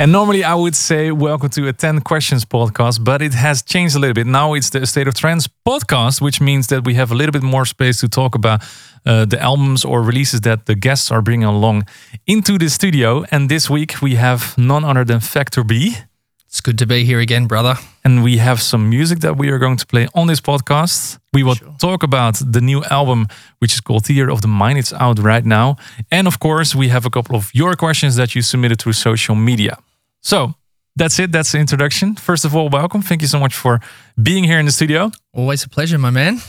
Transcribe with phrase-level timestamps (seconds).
[0.00, 3.94] And normally I would say welcome to a 10 questions podcast, but it has changed
[3.96, 4.26] a little bit.
[4.26, 7.42] Now it's the State of Trance podcast, which means that we have a little bit
[7.42, 8.62] more space to talk about
[9.04, 11.84] uh, the albums or releases that the guests are bringing along
[12.26, 13.26] into the studio.
[13.30, 15.98] And this week we have none other than Factor B.
[16.46, 17.74] It's good to be here again, brother.
[18.02, 21.18] And we have some music that we are going to play on this podcast.
[21.34, 23.26] We will talk about the new album,
[23.58, 24.78] which is called Theater of the Mind.
[24.78, 25.76] It's out right now.
[26.10, 29.34] And of course, we have a couple of your questions that you submitted through social
[29.34, 29.76] media.
[30.20, 30.54] So
[30.96, 31.32] that's it.
[31.32, 32.16] That's the introduction.
[32.16, 33.02] First of all, welcome.
[33.02, 33.80] Thank you so much for
[34.20, 35.10] being here in the studio.
[35.32, 36.40] Always a pleasure, my man.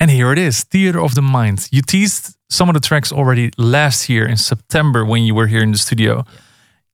[0.00, 1.68] And here it is Theater of the Mind.
[1.72, 5.62] You teased some of the tracks already last year in September when you were here
[5.62, 6.24] in the studio.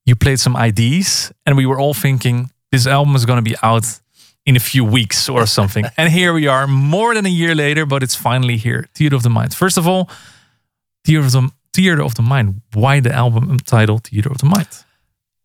[0.07, 3.57] You played some IDs, and we were all thinking this album is going to be
[3.63, 3.85] out
[4.47, 5.85] in a few weeks or something.
[5.97, 8.87] and here we are, more than a year later, but it's finally here.
[8.95, 9.55] Theater of the Mind.
[9.55, 10.09] First of all,
[11.05, 12.63] Theater of the, Theater of the Mind.
[12.73, 14.84] Why the album titled Theater of the Mind?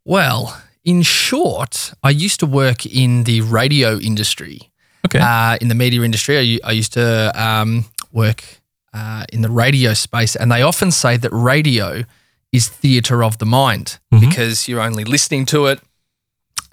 [0.10, 4.72] Well, in short, I used to work in the radio industry,
[5.06, 5.20] Okay.
[5.20, 6.60] uh, in the media industry.
[6.64, 8.44] I used to um, work
[8.92, 12.06] uh, in the radio space, and they often say that radio
[12.52, 15.80] is theatre of the mind because you're only listening to it,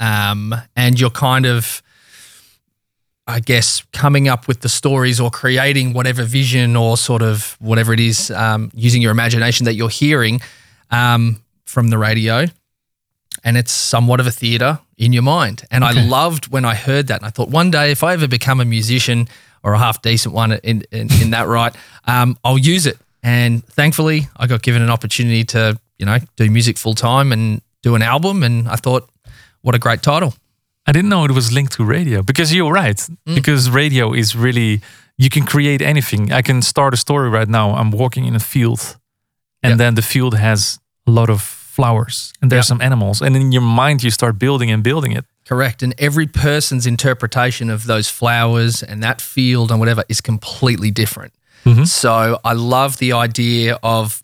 [0.01, 1.83] um, and you're kind of,
[3.27, 7.93] I guess, coming up with the stories or creating whatever vision or sort of whatever
[7.93, 10.41] it is, um, using your imagination that you're hearing
[10.91, 12.47] um, from the radio
[13.45, 15.65] and it's somewhat of a theater in your mind.
[15.71, 17.21] And I loved when I heard that.
[17.21, 19.29] And I thought one day, if I ever become a musician
[19.63, 21.75] or a half decent one in, in, in that right,
[22.07, 22.99] um, I'll use it.
[23.23, 27.61] And thankfully, I got given an opportunity to, you know, do music full time and
[27.83, 28.43] do an album.
[28.43, 29.09] And I thought,
[29.63, 30.35] what a great title.
[30.87, 33.09] I didn't know it was linked to radio because you're right.
[33.25, 34.81] Because radio is really,
[35.19, 36.33] you can create anything.
[36.33, 37.75] I can start a story right now.
[37.75, 38.97] I'm walking in a field,
[39.63, 39.79] and Yep.
[39.79, 41.41] then the field has a lot of
[41.77, 42.73] flowers, and there's Yep.
[42.79, 43.21] some animals.
[43.23, 45.25] And in your mind, you start building and building it.
[45.49, 45.83] Correct.
[45.83, 51.33] And every person's interpretation of those flowers and that field and whatever is completely different.
[51.85, 54.23] So I love the idea of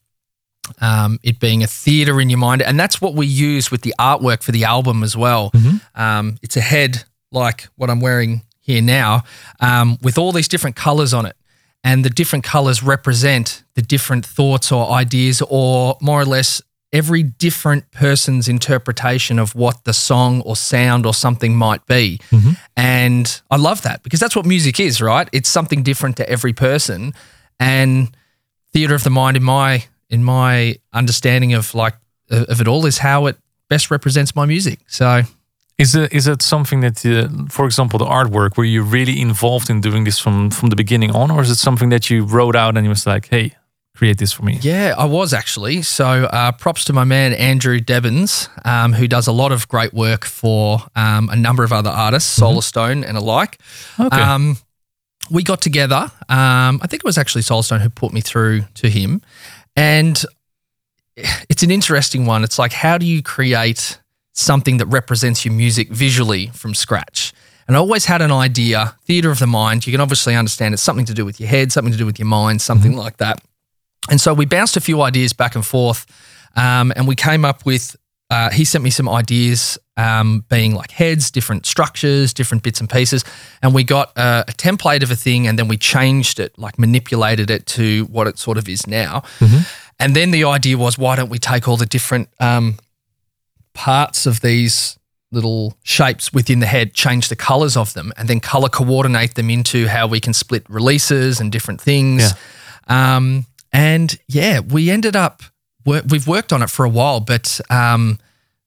[0.80, 2.62] um, it being a theater in your mind.
[2.62, 5.50] And that's what we use with the artwork for the album as well.
[5.96, 9.22] Um, it's a head like what I'm wearing here now
[9.60, 11.36] um, with all these different colors on it.
[11.84, 16.62] And the different colors represent the different thoughts or ideas, or more or less
[16.92, 22.18] every different person's interpretation of what the song or sound or something might be.
[22.76, 25.28] And I love that because that's what music is, right?
[25.32, 27.14] It's something different to every person.
[27.58, 28.08] And
[28.72, 31.94] theater of the mind in my in my understanding of like
[32.30, 33.36] of it all is how it
[33.68, 34.78] best represents my music.
[34.86, 35.22] So
[35.78, 39.70] Is it is it something that, uh, for example, the artwork, were you really involved
[39.70, 42.56] in doing this from from the beginning on, or is it something that you wrote
[42.58, 43.52] out and you was like, hey,
[43.94, 44.58] create this for me?
[44.62, 45.82] Yeah, I was actually.
[45.82, 49.92] So uh, props to my man Andrew Debbins, um, who does a lot of great
[49.92, 53.58] work for um, a number of other artists, Solarstone and alike.
[53.98, 54.20] Okay.
[54.20, 54.56] Um,
[55.30, 56.10] we got together.
[56.28, 59.22] Um, I think it was actually Solarstone who put me through to him,
[59.76, 60.22] and
[61.16, 62.44] it's an interesting one.
[62.44, 63.98] It's like how do you create
[64.32, 67.32] something that represents your music visually from scratch?
[67.68, 69.86] And I always had an idea, theater of the mind.
[69.86, 72.18] You can obviously understand it's something to do with your head, something to do with
[72.18, 73.40] your mind, something like that.
[74.10, 76.06] And so we bounced a few ideas back and forth,
[76.56, 77.96] um, and we came up with.
[78.30, 82.88] Uh, he sent me some ideas, um, being like heads, different structures, different bits and
[82.88, 83.24] pieces,
[83.60, 86.78] and we got a, a template of a thing, and then we changed it, like
[86.78, 89.22] manipulated it to what it sort of is now.
[89.98, 92.78] And then the idea was, why don't we take all the different um,
[93.74, 94.98] parts of these
[95.30, 99.50] little shapes within the head, change the colors of them, and then color coordinate them
[99.50, 102.32] into how we can split releases and different things.
[102.88, 105.42] Um, and yeah, we ended up,
[105.84, 108.18] we've worked on it for a while, but um,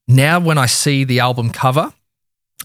[0.07, 1.93] now when I see the album cover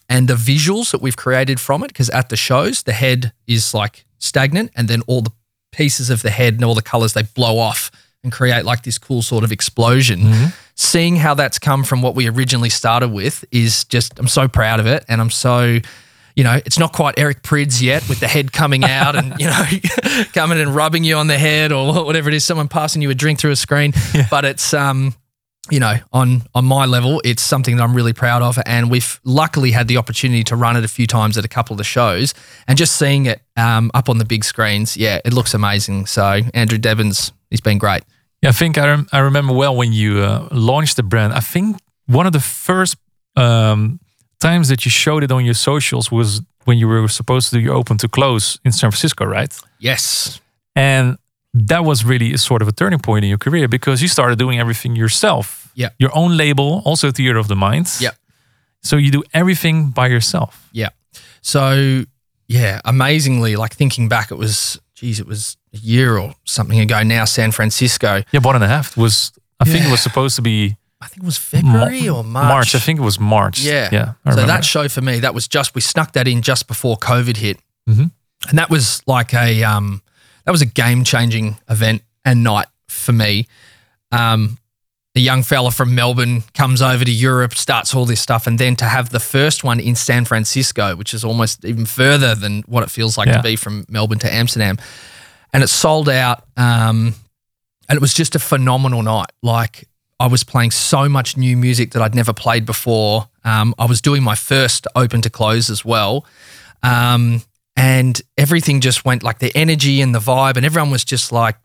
[0.08, 3.74] and the visuals that we've created from it, because at the shows, the head is
[3.74, 5.32] like stagnant and then all the
[5.72, 7.90] pieces of the head and all the colors, they blow off
[8.22, 10.20] and create like this cool sort of explosion.
[10.74, 14.80] Seeing how that's come from what we originally started with is just, I'm so proud
[14.80, 15.04] of it.
[15.08, 15.78] And I'm so,
[16.36, 19.46] you know, it's not quite Eric Prydz yet with the head coming out and, you
[19.46, 19.64] know,
[20.32, 23.14] coming and rubbing you on the head or whatever it is, someone passing you a
[23.14, 23.92] drink through a screen.
[24.30, 25.14] But it's, um,
[25.70, 29.20] you know, on on my level, it's something that I'm really proud of, and we've
[29.24, 31.84] luckily had the opportunity to run it a few times at a couple of the
[31.84, 32.34] shows,
[32.66, 36.06] and just seeing it um, up on the big screens, yeah, it looks amazing.
[36.06, 38.02] So Andrew Devons, he's been great.
[38.42, 41.32] Yeah, I think I, rem- I remember well when you uh, launched the brand.
[41.32, 41.76] I think
[42.06, 42.96] one of the first
[43.36, 44.00] um,
[44.40, 47.60] times that you showed it on your socials was when you were supposed to do
[47.62, 49.52] your open to close in San Francisco, right?
[49.78, 50.40] Yes,
[50.76, 51.16] And
[51.52, 54.38] that was really a sort of a turning point in your career because you started
[54.38, 55.70] doing everything yourself.
[55.74, 55.88] Yeah.
[55.98, 57.88] Your own label, also Theater of the Mind.
[58.00, 58.14] Yep.
[58.82, 60.68] So you do everything by yourself.
[60.72, 60.90] yeah.
[61.42, 62.04] So
[62.48, 67.02] yeah, amazingly, like thinking back, it was, geez, it was a year or something ago
[67.02, 67.24] now.
[67.24, 69.32] San Francisco, Yeah, one and a half was.
[69.58, 72.48] I think it was supposed to be I think it was February or March.
[72.48, 72.74] March.
[72.74, 73.60] I think it was March.
[73.60, 73.88] Yeah.
[73.90, 74.00] Yeah.
[74.24, 74.46] I so remember.
[74.52, 77.58] that show for me, that was just we snuck that in just before COVID hit,
[77.88, 78.10] Mhm.
[78.48, 80.02] and that was like a um,
[80.44, 83.46] that was a game changing event and night for me.
[84.12, 84.58] Um,
[85.16, 88.76] a young fella from Melbourne comes over to Europe, starts all this stuff, and then
[88.76, 92.82] to have the first one in San Francisco, which is almost even further than what
[92.84, 93.38] it feels like Yeah.
[93.38, 94.78] to be from Melbourne to Amsterdam,
[95.52, 96.44] and it sold out.
[96.56, 97.14] Um,
[97.88, 99.32] and it was just a phenomenal night.
[99.42, 99.88] Like
[100.20, 103.28] I was playing so much new music that I'd never played before.
[103.42, 106.26] Um, I was doing my first open to close as well.
[106.82, 107.42] Um,
[107.74, 111.56] and everything just went like the energy and the vibe, and everyone was just like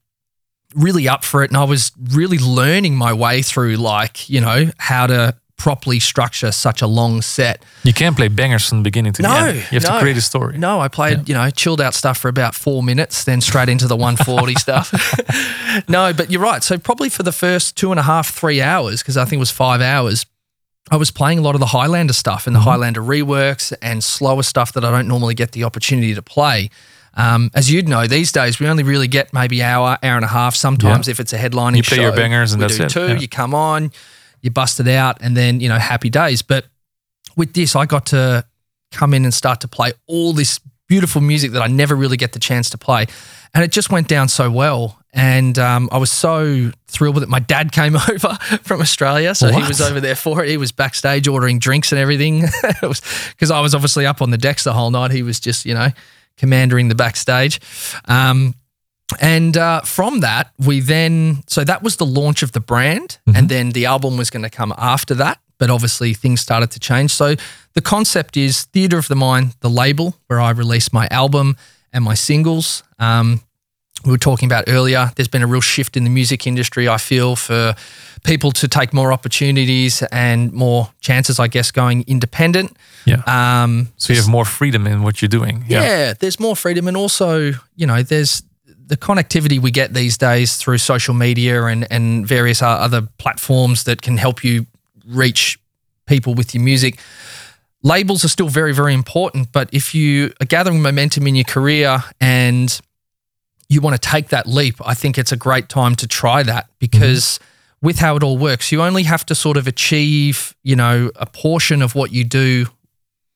[0.74, 1.52] really up for it.
[1.52, 6.52] And I was really learning my way through, like, you know, how to properly structure
[6.52, 7.64] such a long set.
[7.84, 9.58] You can't play bangers from the beginning to the No, end.
[9.58, 9.94] You have no.
[9.94, 10.58] to create a story.
[10.58, 13.88] No, I played, you know, chilled out stuff for about four minutes, then straight into
[13.88, 14.92] the 140 stuff.
[15.88, 16.62] no, but you're right.
[16.64, 19.40] So probably for the first two and a half, three hours, because I think it
[19.40, 20.26] was five hours,
[20.92, 24.44] I was playing a lot of the Highlander stuff and the Highlander reworks and slower
[24.44, 26.70] stuff that I don't normally get the opportunity to play.
[27.18, 30.28] Um, as you'd know, these days we only really get maybe hour, hour and a
[30.28, 30.54] half.
[30.54, 31.12] Sometimes Yeah.
[31.12, 33.20] if it's a headlining You play show, your bangers and that's do it, Two, yeah.
[33.20, 33.92] you come on,
[34.46, 36.42] you bust it out, and then you know happy days.
[36.42, 36.66] But
[37.36, 38.46] with this, I got to
[38.92, 42.34] come in and start to play all this beautiful music that I never really get
[42.34, 43.08] the chance to play.
[43.54, 45.00] And it just went down so well.
[45.14, 47.30] And um, I was so thrilled with it.
[47.30, 49.34] My dad came over from Australia.
[49.34, 50.50] So he was over there for it.
[50.50, 52.44] He was backstage ordering drinks and everything.
[52.82, 55.12] Because I was obviously up on the decks the whole night.
[55.12, 55.90] He was just, you know,
[56.38, 57.60] commandering the backstage.
[58.06, 58.54] Um,
[59.20, 63.20] and uh, from that, we then, so that was the launch of the brand.
[63.36, 65.40] And then the album was going to come after that.
[65.58, 67.12] But obviously, things started to change.
[67.12, 67.36] So
[67.74, 71.56] the concept is Theatre of the Mind, the label where I release my album
[71.94, 72.84] and my singles.
[73.00, 73.42] Um,
[74.04, 76.98] we were talking about earlier, there's been a real shift in the music industry, I
[76.98, 77.74] feel, for
[78.24, 82.78] people to take more opportunities and more chances, I guess, going independent.
[83.06, 83.24] Yeah.
[83.26, 85.64] Um, so you have more freedom in what you're doing.
[85.68, 86.14] yeah.
[86.14, 88.44] there's more freedom, and also, you know, there's
[88.88, 94.02] the connectivity we get these days through social media and and various other platforms that
[94.02, 94.66] can help you
[95.06, 95.60] reach
[96.06, 97.00] people with your music.
[97.84, 102.04] Labels are still very, very important, but if you are gathering momentum in your career
[102.20, 102.80] and
[103.70, 106.68] you want to take that leap, I think it's a great time to try that
[106.80, 107.40] because
[107.82, 111.26] with how it all works, you only have to sort of achieve, you know, a
[111.28, 112.68] portion of what you do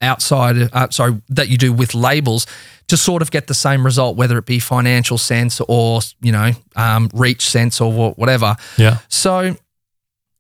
[0.02, 2.48] outside, uh, sorry, that you do with labels
[2.90, 6.52] to sort of get the same result, whether it be financial sense or, you know,
[6.76, 8.56] um, reach sense or whatever.
[8.78, 8.98] Yeah.
[9.08, 9.56] So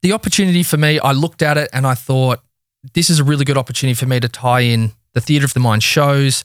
[0.01, 2.41] the opportunity for me, I looked at it and I thought,
[2.93, 5.59] this is a really good opportunity for me to tie in the Theatre of the
[5.59, 6.43] Mind shows,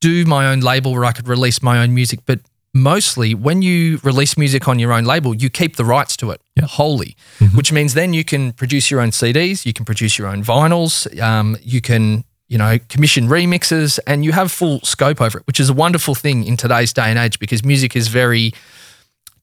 [0.00, 2.20] do my own label where I could release my own music.
[2.26, 2.40] But
[2.74, 6.40] mostly, when you release music on your own label, you keep the rights to it
[6.56, 6.66] Yeah.
[6.66, 7.16] wholly,
[7.54, 11.06] which means then you can produce your own CDs, you can produce your own vinyls,
[11.22, 15.58] um, you can, you know, commission remixes, and you have full scope over it, which
[15.58, 18.52] is a wonderful thing in today's day and age because music is very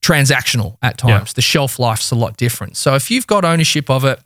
[0.00, 1.32] transactional at times.
[1.34, 2.76] The shelf life's a lot different.
[2.76, 4.20] So if you've got ownership of it,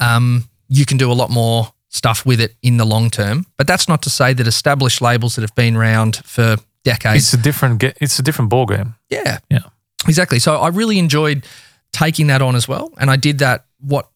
[0.00, 3.44] um, you can do a lot more stuff with it in the long term.
[3.58, 7.24] But that's not to say that established labels that have been around for decades.
[7.24, 7.82] It's a different.
[8.00, 8.94] It's a different ball game.
[9.10, 9.60] yeah, Yeah.
[10.08, 10.38] exactly.
[10.38, 11.46] So I really enjoyed
[11.92, 13.66] taking that on as well, and I did that.
[13.80, 14.08] What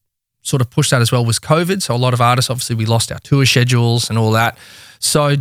[0.42, 1.82] sort of pushed that as well was COVID.
[1.82, 4.58] So a lot of artists, obviously, we lost our tour schedules and all that.
[4.98, 5.36] So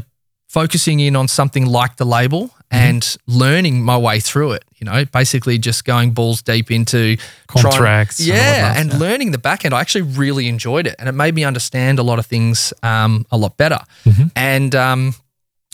[0.48, 4.64] focusing in on something like the label and learning my way through it.
[4.78, 9.00] You know, basically just going balls deep into trying- Contracts and yeah, whatnot, and yeah.
[9.00, 9.74] learning the back end.
[9.74, 13.26] I actually really enjoyed it, and it made me understand a lot of things um,
[13.32, 13.80] a lot better.
[14.06, 14.28] Mm-hmm.
[14.36, 15.16] And um,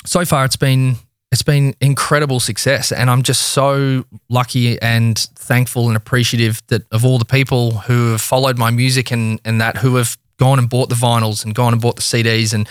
[0.05, 0.95] so far, it's been
[1.35, 7.03] it's been incredible success, and I'm just so lucky and thankful and appreciative that of
[7.03, 10.69] all the people who have followed my music and and that who have gone and
[10.69, 12.69] bought the vinyls and gone and bought the CDs and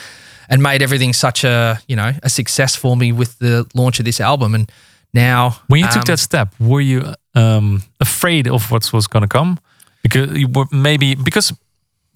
[0.48, 4.06] and made everything such a you know a success for me with the launch of
[4.06, 4.54] this album.
[4.54, 4.72] And
[5.12, 9.28] now When you took um, that step, were you um, afraid of what was going
[9.28, 9.58] to come,
[10.02, 11.52] because you were maybe because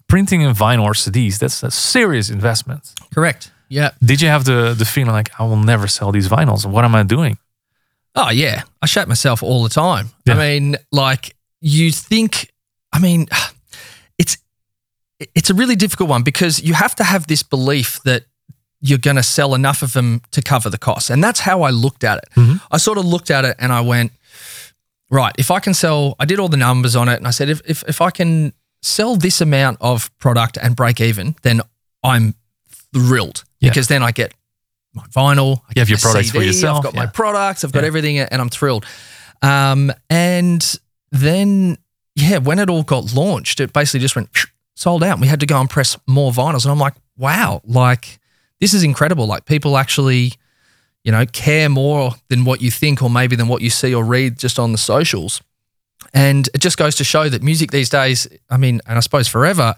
[0.07, 2.95] printing in vinyl or CDs that's a serious investment.
[3.13, 3.51] Correct.
[3.69, 3.91] Yeah.
[4.03, 6.65] Did you have the the feeling like I will never sell these vinyls?
[6.65, 7.37] What am I doing?
[8.15, 10.09] Oh yeah, I shat myself all the time.
[10.25, 10.33] Yeah.
[10.33, 12.51] I mean, like you think.
[12.91, 13.27] I mean,
[14.17, 14.37] it's
[15.19, 18.23] it's a really difficult one because you have to have this belief that
[18.81, 21.69] you're going to sell enough of them to cover the cost, and that's how I
[21.69, 22.29] looked at it.
[22.35, 22.57] Mm-hmm.
[22.71, 24.11] I sort of looked at it and I went,
[25.09, 27.49] right, if I can sell, I did all the numbers on it, and I said,
[27.49, 31.61] if if, if I can sell this amount of product and break even, then
[32.03, 32.33] I'm
[32.93, 33.69] thrilled Yeah.
[33.69, 34.33] because then I get
[34.93, 35.59] my vinyl.
[35.67, 37.09] I You have your my products for yourself, I've got my yeah.
[37.13, 37.63] products.
[37.63, 37.87] I've got Yeah.
[37.87, 38.85] everything, and I'm thrilled.
[39.41, 40.75] Um, and
[41.11, 41.77] then,
[42.15, 44.29] yeah, when it all got launched, it basically just went
[44.75, 45.19] sold out.
[45.19, 48.19] We had to go and press more vinyls, and I'm like, wow, like
[48.59, 49.25] this is incredible.
[49.27, 50.33] Like people actually,
[51.03, 54.03] you know, care more than what you think, or maybe than what you see or
[54.03, 55.41] read just on the socials.
[56.13, 59.27] And it just goes to show that music these days, I mean, and I suppose
[59.27, 59.75] forever,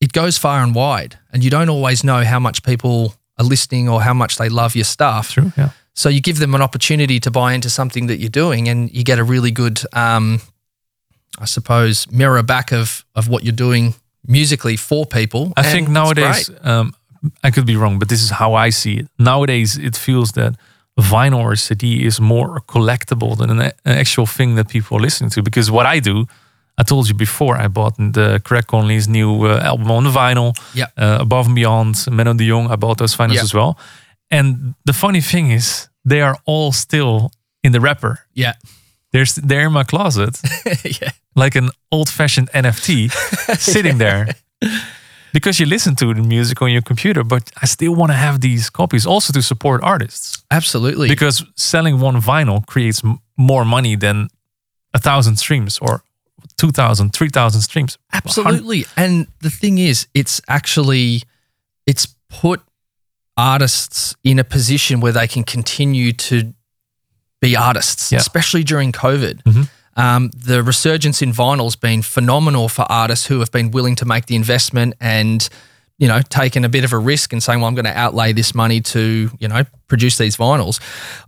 [0.00, 3.88] it goes far and wide, and you don't always know how much people are listening
[3.88, 5.32] or how much they love your stuff.
[5.32, 5.52] True.
[5.56, 5.70] Yeah.
[5.94, 9.02] So you give them an opportunity to buy into something that you're doing, and you
[9.02, 10.40] get a really good, um,
[11.40, 13.94] I suppose, mirror back of of what you're doing
[14.26, 15.52] musically for people.
[15.56, 16.94] I think nowadays, um,
[17.42, 19.08] I could be wrong, but this is how I see it.
[19.18, 20.54] Nowadays, it feels that
[21.00, 25.30] vinyl or CD is more collectible than an, an actual thing that people are listening
[25.30, 25.42] to.
[25.42, 26.26] Because what I do,
[26.80, 30.52] I told you before, I bought the Craig Connelly's new uh, album on the vinyl.
[30.74, 30.86] Yeah.
[30.96, 33.42] Uh, Above and Beyond, Menno de Jong, I bought those vinyls Yeah.
[33.42, 33.76] as well.
[34.30, 37.30] And the funny thing is, they are all still
[37.62, 38.18] in the wrapper.
[38.34, 38.52] yeah,
[39.12, 40.40] There's, they're in my closet.
[40.84, 43.10] yeah, like an old-fashioned NFT
[43.58, 44.26] sitting there
[45.32, 48.40] because you listen to the music on your computer but i still want to have
[48.40, 51.08] these copies also to support artists absolutely.
[51.08, 54.28] because selling one vinyl creates m- more money than
[54.94, 56.02] a thousand streams or
[56.58, 58.84] 2000 3000 streams Absolutely.
[58.96, 61.22] And the thing is, it's actually
[61.86, 62.60] it's put
[63.36, 66.52] artists in a position where they can continue to
[67.40, 68.18] be artists, Yeah.
[68.18, 69.42] especially during COVID.
[69.44, 69.68] Mhm.
[69.96, 74.04] Um, the resurgence in vinyl has been phenomenal for artists who have been willing to
[74.04, 75.48] make the investment and
[75.98, 78.32] you know taking a bit of a risk and saying, "Well, I'm going to outlay
[78.32, 80.80] this money to you know produce these vinyls."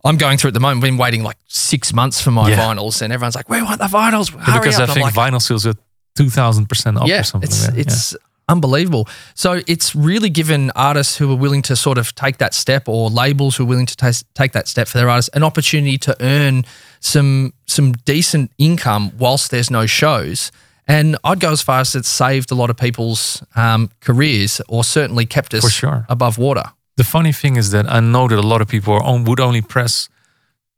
[0.04, 0.78] I'm going through at the moment.
[0.78, 2.56] I've Been waiting like six months for my Yeah.
[2.58, 4.88] vinyls, and everyone's like, "We want the vinyls." Hurry because up.
[4.90, 5.74] i think like, vinyl sales are
[6.18, 8.16] 2000% up yeah, or something it's like it's
[8.48, 9.08] unbelievable.
[9.34, 13.08] So it's really given artists who are willing to sort of take that step, or
[13.08, 16.16] labels who are willing to tas- take that step for their artists, an opportunity to
[16.20, 16.64] earn
[17.00, 20.50] some some decent income whilst there's no shows.
[20.90, 24.82] And I'd go as far as it's saved a lot of people's um, careers, or
[24.84, 26.06] certainly kept us For sure.
[26.08, 26.64] above water.
[26.96, 29.40] the funny thing is that i know that a lot of people are on, would
[29.40, 30.08] only press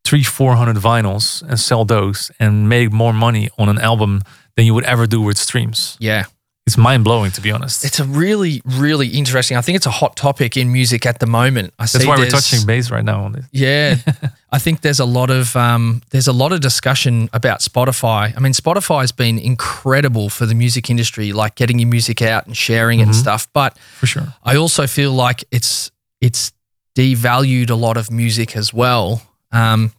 [0.05, 4.21] three 400 vinyls and sell those and make more money on an album
[4.57, 6.25] than you would ever do with streams Yeah.
[6.67, 9.57] It's mind-blowing to be honest It's a really, really interesting.
[9.57, 11.75] I think it's a hot topic in music at the moment.
[11.79, 13.45] I That's why we're touching base right now on this.
[13.51, 13.97] Yeah,
[14.53, 18.37] I think there's a lot of um, there's a lot of discussion about Spotify.
[18.37, 22.47] I mean, Spotify has been incredible for the music industry, like getting your music out
[22.47, 23.49] and sharing it and stuff.
[23.53, 24.35] But For sure.
[24.45, 25.91] I also feel like it's
[26.21, 26.53] it's
[26.95, 29.23] devalued a lot of music as well.
[29.51, 29.93] Um,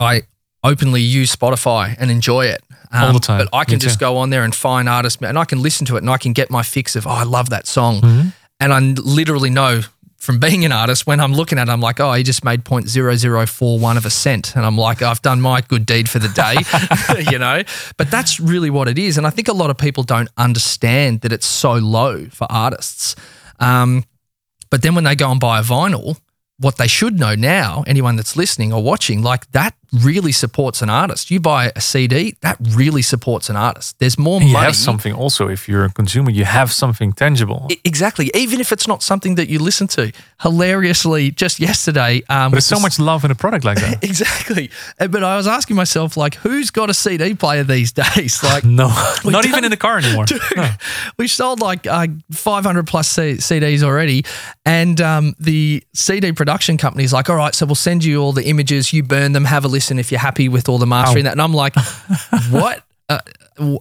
[0.00, 0.22] I
[0.64, 3.38] openly use Spotify and enjoy it um, All the time.
[3.38, 4.04] but I Me can just too.
[4.06, 6.32] go on there and find artists, and I can listen to it, and I can
[6.32, 8.28] get my fix of oh, I love that song, Mm-hmm.
[8.60, 9.82] and I literally know
[10.18, 12.64] from being an artist when I'm looking at it, I'm like, oh, he just made
[12.64, 14.56] 0.0041 of a cent.
[14.56, 16.56] And I'm like, I've done my good deed for the day,
[17.30, 17.62] you know?
[17.98, 19.18] But that's really what it is.
[19.18, 23.16] And I think a lot of people don't understand that it's so low for artists.
[23.60, 24.04] Um,
[24.70, 26.18] but then when they go and buy a vinyl,
[26.58, 30.90] what they should know now, anyone that's listening or watching, like that really supports an
[30.90, 31.30] artist.
[31.30, 33.96] You buy a CD, that really supports an artist.
[33.98, 34.64] There's more you money.
[34.66, 37.66] have something also, if you're a consumer, you have something tangible.
[37.70, 38.30] I- Exactly.
[38.34, 40.10] Even if it's not something that you listen to.
[40.42, 44.02] Hilariously, just yesterday, um, there's so the- much love in a product like that.
[44.10, 44.70] Exactly.
[45.00, 48.40] Uh, But I was asking myself, like, who's got a CD player these days?
[48.54, 48.88] Like, no,
[49.24, 50.24] not even in the car anymore.
[50.56, 50.68] No.
[51.18, 54.24] we sold like uh, 500 plus C- CDs already.
[54.66, 58.44] And um, the CD production company's like, all right, so we'll send you all the
[58.44, 61.24] images, you burn them, have a listen if you're happy with all the mastering.
[61.24, 61.32] That.
[61.32, 61.74] And I'm like,
[62.50, 62.82] what?
[63.08, 63.18] Uh,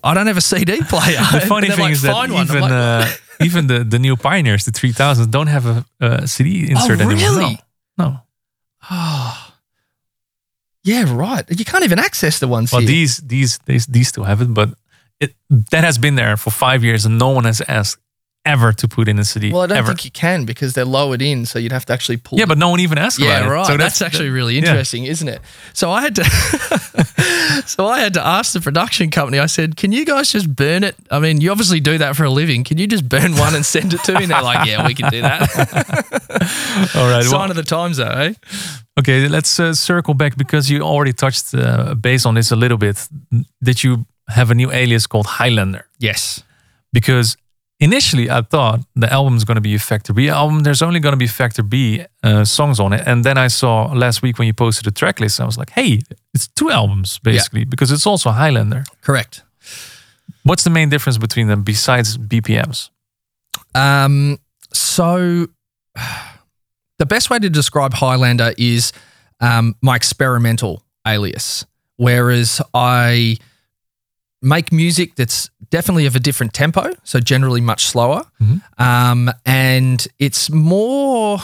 [0.03, 1.17] I don't have a CD player.
[1.31, 3.07] The funny thing is that even uh,
[3.41, 7.17] even the, the new pioneers, the 3000s, don't have a, a CD insert anymore.
[7.19, 7.59] Oh, really?
[7.97, 8.19] No.
[8.91, 9.33] no.
[10.83, 11.45] yeah, right.
[11.49, 12.87] You can't even access the ones Well, here.
[12.87, 14.69] these these these these still have it, but
[15.19, 15.35] it
[15.71, 17.99] that has been there for five years and no one has asked
[18.45, 19.51] ever to put in a CD.
[19.51, 19.87] Well, I don't ever.
[19.89, 22.39] think you can because they're lowered in, so you'd have to actually pull.
[22.39, 23.61] yeah, but no one even asked yeah, about right.
[23.61, 23.65] it.
[23.67, 25.41] So that's, actually really interesting, isn't it?
[25.73, 26.23] So I had to,
[27.65, 29.39] so I had to ask the production company.
[29.39, 30.95] I said, "Can you guys just burn it?
[31.09, 32.63] I mean, you obviously do that for a living.
[32.63, 34.93] Can you just burn one and send it to me?" And they're like, "Yeah, we
[34.93, 37.23] can do that." All right.
[37.23, 38.09] Sign well- of the times, though.
[38.09, 38.33] Eh?
[38.99, 42.77] Okay, let's uh, circle back because you already touched uh, base on this a little
[42.77, 43.07] bit.
[43.61, 45.87] Did you have a new alias called Highlander?
[45.99, 46.43] Yes.
[46.91, 47.37] Because
[47.83, 50.63] initially I thought the album is going to be a Factor B album.
[50.63, 53.03] There's only going to be Factor B uh, songs on it.
[53.05, 55.71] And then I saw last week when you posted the track list, I was like,
[55.71, 56.01] hey,
[56.33, 58.85] it's two albums basically because it's also Highlander.
[59.01, 59.43] Correct.
[60.43, 62.89] What's the main difference between them besides BPMs?
[63.75, 64.39] Um,
[64.71, 65.47] so
[66.99, 68.93] the best way to describe Highlander is
[69.41, 71.65] um, my experimental alias,
[71.97, 73.37] whereas I
[74.43, 78.23] make music that's definitely of a different tempo, so generally much slower,
[78.77, 81.39] um, and it's more.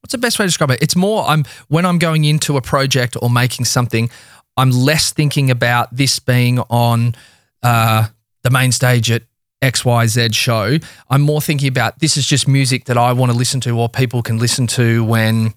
[0.00, 0.82] What's the best way to describe it?
[0.82, 4.10] It's more I'm when I'm going into a project or making something,
[4.56, 7.14] I'm less thinking about this being on
[7.62, 8.08] uh,
[8.42, 9.22] the main stage at
[9.62, 10.78] XYZ show.
[11.08, 13.88] I'm more thinking about this is just music that I want to listen to or
[13.88, 15.54] people can listen to when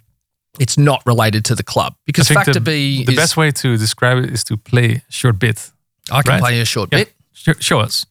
[0.60, 1.96] it's not related to the club.
[2.06, 5.40] Because Factor the, B the is best way to describe it is to play short
[5.40, 5.72] bit.
[6.12, 6.40] I can right?
[6.42, 7.00] play a short Yeah.
[7.00, 7.14] bit.
[7.34, 8.06] Show, show us.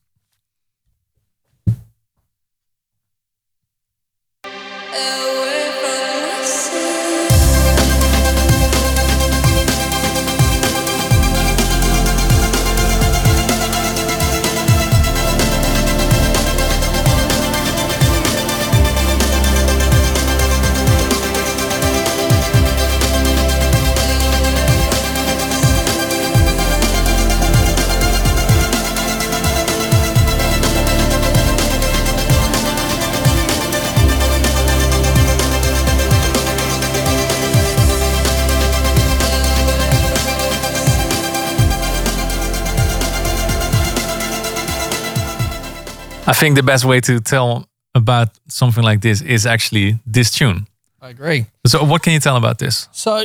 [46.27, 50.67] I think the best way to tell about something like this is actually this tune.
[51.01, 51.47] I agree.
[51.67, 52.89] So, what can you tell about this?
[52.93, 53.25] So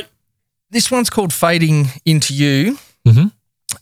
[0.70, 2.78] this one's called Fading Into You.
[3.06, 3.32] Mhm.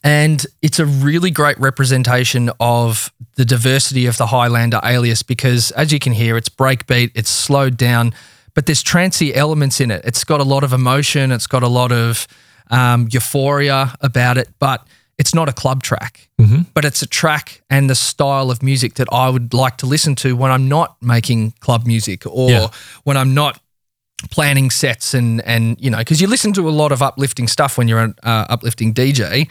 [0.03, 5.93] And it's a really great representation of the diversity of the Highlander alias because, as
[5.93, 8.15] you can hear, it's breakbeat, it's slowed down,
[8.55, 10.01] but there's trancy elements in it.
[10.05, 12.27] It's got a lot of emotion, it's got a lot of
[12.71, 14.87] um, euphoria about it, but
[15.21, 16.29] it's not a club track.
[16.75, 20.15] But it's a track and the style of music that I would like to listen
[20.17, 22.67] to when I'm not making club music or Yeah.
[23.05, 23.61] when I'm not
[24.31, 27.79] planning sets and and you know because you listen to a lot of uplifting stuff
[27.79, 29.49] when you're an uh, uplifting DJ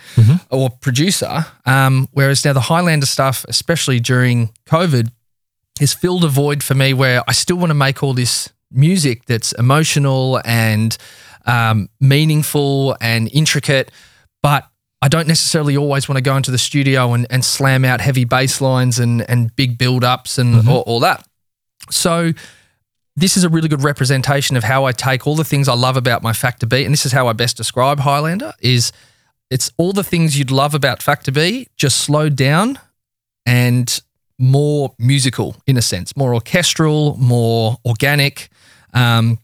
[0.52, 1.46] or producer.
[1.66, 5.10] Um, whereas now the Highlander stuff, especially during COVID,
[5.80, 9.26] has filled a void for me where I still want to make all this music
[9.26, 10.96] that's emotional and
[11.46, 13.92] um, meaningful and intricate,
[14.44, 14.69] but
[15.02, 18.26] I don't necessarily always want to go into the studio and, and slam out heavy
[18.26, 21.26] bass lines and, and big build ups and all, all that.
[21.90, 22.34] So
[23.16, 25.98] this is a really good representation of how I take all the things I love
[25.98, 28.92] about my Factor B, and this is how I best describe Highlander is
[29.50, 32.78] it's all the things you'd love about Factor B, just slowed down
[33.46, 34.02] and
[34.38, 38.50] more musical in a sense, more orchestral, more organic.
[38.94, 39.40] Um,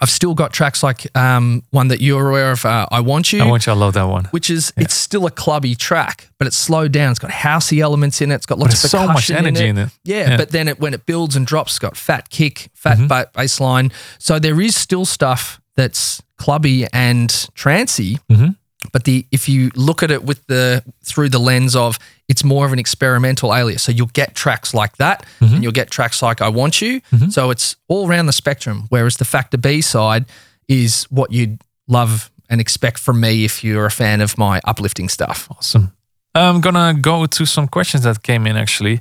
[0.00, 3.42] I've still got tracks like um, one that you're aware of, uh, I Want You
[3.42, 4.24] I want you I love that one.
[4.26, 7.10] which is it's still a clubby track, but it's slowed down.
[7.10, 8.36] It's got housey elements in it.
[8.36, 9.90] It's got lots of so much energy in it.
[10.04, 10.26] Yeah, Yeah.
[10.28, 10.36] Mm-hmm.
[10.36, 13.60] but then it when it builds and drops, it's got fat kick, fat ba- bass
[13.60, 13.90] line.
[14.18, 18.18] So there is still stuff that's clubby and trancy.
[18.30, 18.48] Mm-hmm.
[18.92, 22.66] But the if you look at it with the through the lens of it's more
[22.66, 23.82] of an experimental alias.
[23.82, 25.54] So you'll get tracks like that, Mm-hmm.
[25.54, 27.00] and you'll get tracks like I Want You.
[27.30, 28.84] So it's all around the spectrum.
[28.90, 30.24] Whereas the Factor B side
[30.68, 31.58] is what you'd
[31.88, 35.48] love and expect from me if you're a fan of my uplifting stuff.
[35.50, 35.92] Awesome.
[36.34, 39.00] I'm gonna go to some questions that came in actually.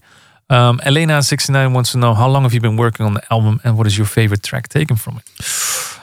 [0.49, 3.77] Um, Elena69 wants to know how long have you been working on the album and
[3.77, 5.25] what is your favorite track taken from it?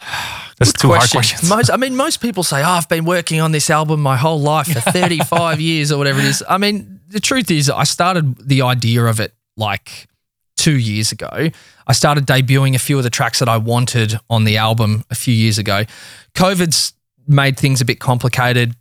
[0.60, 1.48] That's two hard questions.
[1.48, 4.38] Most, I mean, most people say, "Oh, I've been working on this album my whole
[4.38, 8.36] life for 35 years or whatever it is." I mean, the truth is, I started
[8.46, 10.06] the idea of it like
[10.56, 11.48] two years ago.
[11.86, 15.14] I started debuting a few of the tracks that I wanted on the album a
[15.14, 15.84] few years ago.
[16.34, 16.92] COVID's
[17.26, 18.74] made things a bit complicated.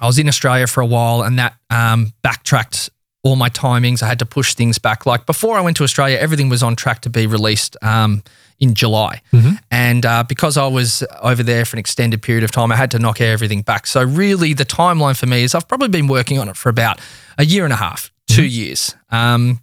[0.00, 2.90] I was in Australia for a while, and that um, backtracked
[3.24, 4.02] all my timings.
[4.02, 5.06] I had to push things back.
[5.06, 8.22] Like before I went to Australia, everything was on track to be released um,
[8.60, 9.22] in July.
[9.70, 12.90] And uh, because I was over there for an extended period of time, I had
[12.92, 13.86] to knock everything back.
[13.86, 17.00] So, really, the timeline for me is I've probably been working on it for about
[17.38, 18.94] a year and a half, 2 years.
[19.10, 19.60] Um,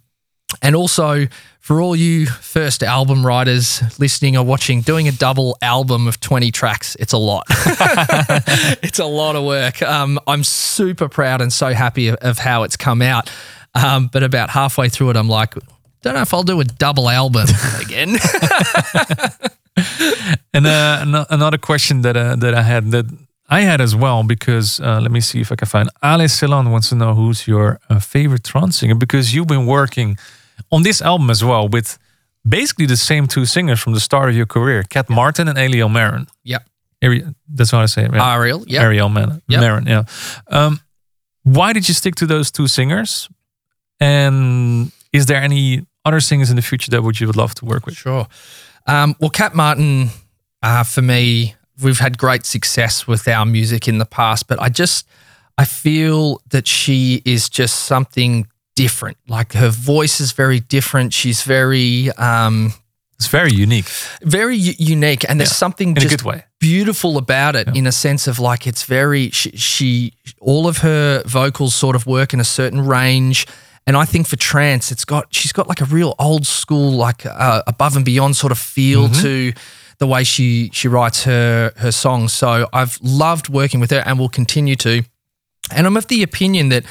[0.60, 1.26] And also
[1.60, 6.50] for all you first album writers listening or watching, doing a double album of 20
[6.50, 7.44] tracks, it's a lot.
[8.82, 9.80] it's a lot of work.
[9.80, 13.30] Um, I'm super proud and so happy of, how it's come out.
[13.74, 15.54] Um, but about halfway through it, I'm like,
[16.02, 17.46] don't know if I'll do a double album
[17.80, 18.16] again.
[20.54, 23.06] And uh, another question that uh, that I had that
[23.48, 25.88] I had as well because uh, let me see if I can find.
[26.02, 30.18] Ale Ceylon wants to know who's your uh, favorite trance singer because you've been working
[30.72, 31.98] on this album as well with
[32.48, 35.92] basically the same two singers from the start of your career, Kat Martin and Arielle
[35.92, 36.26] Maren.
[36.42, 36.58] Yeah.
[37.02, 38.12] Ari- that's how I say it.
[38.12, 38.36] Yeah.
[38.36, 38.64] Arielle.
[38.66, 38.82] Yep.
[38.82, 39.42] Arielle Maren.
[39.48, 39.60] Yep.
[39.60, 40.04] Maren, yeah.
[40.48, 40.80] Um,
[41.44, 43.28] why did you stick to those two singers?
[44.00, 47.64] And is there any other singers in the future that would you would love to
[47.64, 47.96] work with?
[47.96, 48.26] Sure.
[48.86, 50.08] Um, well, Kat Martin,
[50.62, 54.68] uh, for me, we've had great success with our music in the past, but I
[54.68, 55.06] just,
[55.58, 59.16] I feel that she is just something different.
[59.28, 61.12] Like her voice is very different.
[61.12, 62.72] She's very, um,
[63.16, 63.86] It's very unique
[64.22, 66.44] very u- unique, and there's Yeah, something in a just good way.
[66.60, 71.22] beautiful about it in a sense of like it's very she, she all of her
[71.26, 73.46] vocals sort of work in a certain range
[73.86, 77.24] and i think for trance it's got she's got like a real old school like
[77.26, 79.22] uh, above and beyond sort of feel Mm-hmm.
[79.22, 79.52] to
[79.98, 84.18] the way she she writes her her songs so i've loved working with her and
[84.18, 85.02] will continue to
[85.70, 86.84] and i'm of the opinion that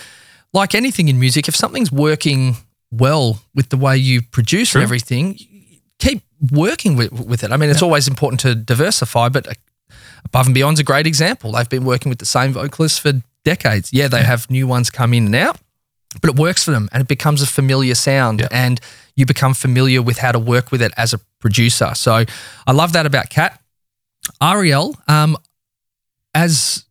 [0.54, 2.56] like anything in music if something's working
[2.92, 4.82] well with the way you produce True.
[4.82, 5.40] and everything
[6.00, 7.52] keep working with, with it.
[7.52, 9.54] I mean, it's always important to diversify, but uh,
[10.26, 11.52] Above and Beyond's a great example.
[11.52, 13.14] They've been working with the same vocalists for
[13.46, 13.94] decades.
[13.94, 15.58] Yeah, they have new ones come in and out,
[16.22, 18.48] but it works for them and it becomes a familiar sound Yeah.
[18.52, 18.80] and
[19.16, 21.92] you become familiar with how to work with it as a producer.
[21.96, 22.26] So
[22.68, 23.62] I love that about Cat.
[24.42, 25.38] Arielle, um,
[26.34, 26.86] as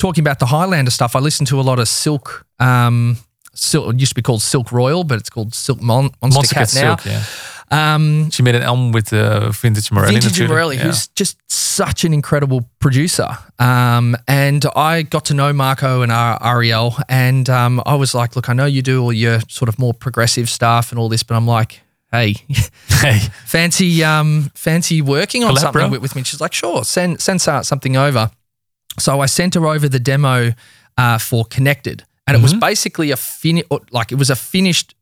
[0.00, 2.44] talking about the Highlander stuff, I listen to a lot of Silk.
[2.58, 3.16] Um,
[3.54, 6.74] Silk it used to be called Silk Royal, but it's called Silk Mon- Monster, Monstercat
[6.82, 6.96] now.
[6.96, 7.24] Silk, yeah.
[7.72, 10.14] Um, She made an album with uh, Vintage Morelli.
[10.14, 10.48] Vintage.
[10.48, 10.82] Morelli, Yeah.
[10.84, 13.28] who's just such an incredible producer.
[13.60, 18.34] Um, and I got to know Marco and Ar- Arielle, and um, I was like,
[18.34, 21.22] look, I know you do all your sort of more progressive stuff and all this,
[21.22, 22.34] but I'm like, hey,
[22.88, 26.24] Hey, fancy, um, fancy working on Collab, something with, with me.
[26.24, 28.30] She's like, sure, send send so- something over.
[29.00, 30.52] So I sent her over the demo
[30.96, 34.94] uh, for Connected, and it was basically a fin like it was a finished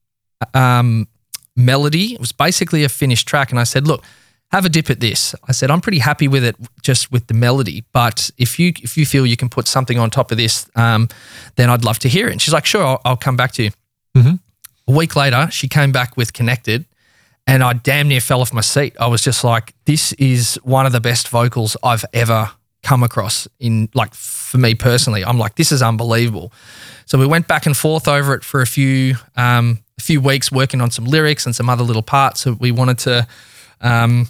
[0.54, 1.08] um,
[1.56, 2.14] melody.
[2.14, 4.04] It was basically a finished track, and I said, look.
[4.50, 5.34] Have a dip at this.
[5.46, 7.84] I said I'm pretty happy with it, just with the melody.
[7.92, 11.08] But if you if you feel you can put something on top of this, um,
[11.56, 12.32] then I'd love to hear it.
[12.32, 13.70] And she's like, sure, I'll, I'll come back to you.
[14.86, 16.86] A week later, she came back with Connected,
[17.46, 18.96] and I damn near fell off my seat.
[18.98, 22.50] I was just like, this is one of the best vocals I've ever
[22.88, 25.22] come across in like for me personally.
[25.22, 26.50] I'm like, this is unbelievable.
[27.04, 30.50] So we went back and forth over it for a few um, a few weeks,
[30.50, 33.26] working on some lyrics and some other little parts that we wanted to
[33.82, 34.28] um,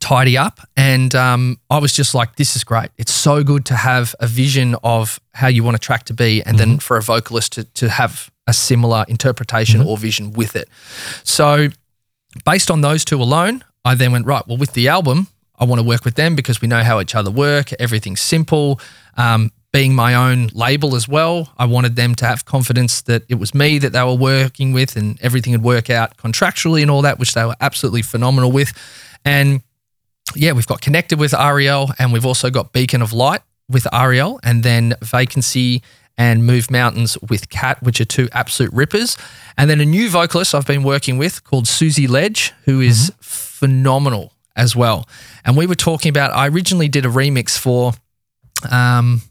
[0.00, 0.60] tidy up.
[0.78, 2.88] And um, I was just like, this is great.
[2.96, 6.42] It's so good to have a vision of how you want a track to be,
[6.42, 10.68] and then for a vocalist to, to have a similar interpretation or vision with it.
[11.22, 11.68] So,
[12.44, 15.80] based on those two alone, I then went, right, well, with the album, I want
[15.80, 17.72] to work with them because we know how each other work.
[17.78, 18.80] Everything's simple.
[19.16, 23.36] Um, being my own label as well, I wanted them to have confidence that it
[23.36, 27.02] was me that they were working with and everything would work out contractually and all
[27.02, 28.72] that, which they were absolutely phenomenal with.
[29.24, 29.62] And
[30.36, 34.38] yeah, we've got connected with Arielle and we've also got Beacon of Light with Arielle
[34.44, 35.82] and then Vacancy
[36.16, 39.18] and Move Mountains with Cat, which are two absolute rippers.
[39.58, 44.33] And then a new vocalist I've been working with called Susie Ledge, who is phenomenal
[44.56, 45.08] as well.
[45.44, 47.92] And we were talking about, I originally did a remix for,
[48.70, 49.22] um,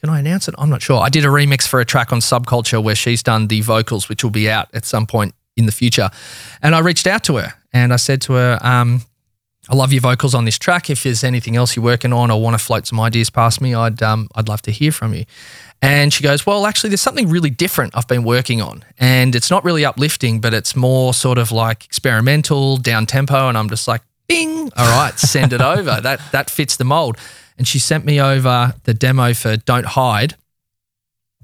[0.00, 0.54] can I announce it?
[0.58, 1.00] I'm not sure.
[1.00, 4.22] I did a remix for a track on Subculture where she's done the vocals, which
[4.22, 6.10] will be out at some point in the future.
[6.62, 9.02] And I reached out to her and I said to her, um,
[9.70, 10.88] I love your vocals on this track.
[10.88, 13.74] If there's anything else you're working on or want to float some ideas past me,
[13.74, 15.26] I'd um, I'd love to hear from you.
[15.82, 18.82] And she goes, Well, actually, there's something really different I've been working on.
[18.98, 23.48] And it's not really uplifting, but it's more sort of like experimental, down tempo.
[23.48, 26.00] And I'm just like, bing, all right, send it over.
[26.02, 27.16] That that fits the mold.
[27.56, 30.36] And she sent me over the demo for Don't Hide.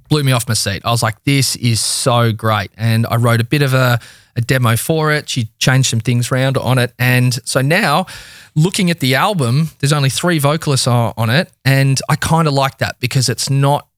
[0.08, 0.82] Blew me off my seat.
[0.84, 2.70] I was like, this is so great.
[2.76, 3.98] And I wrote a bit of a,
[4.36, 5.28] a demo for it.
[5.28, 6.92] She changed some things around on it.
[6.98, 8.06] And so now,
[8.54, 11.50] looking at the album, there's only three vocalists on on it.
[11.64, 13.88] And I kind of like that because it's not